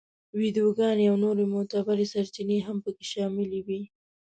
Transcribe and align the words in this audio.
ویډیوګانې 0.39 1.05
او 1.11 1.15
نورې 1.23 1.45
معتبرې 1.53 2.05
سرچینې 2.13 2.57
هم 2.67 2.77
په 2.83 2.89
کې 2.95 3.05
شاملې 3.11 3.59
وې. 3.67 3.81